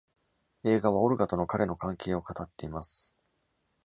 [0.63, 3.13] 映画はオルガとの彼の関係を語っています。